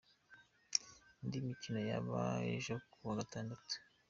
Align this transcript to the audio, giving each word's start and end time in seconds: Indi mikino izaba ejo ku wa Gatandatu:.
Indi 1.21 1.37
mikino 1.47 1.77
izaba 1.81 2.21
ejo 2.55 2.73
ku 2.91 2.97
wa 3.07 3.13
Gatandatu:. 3.19 3.75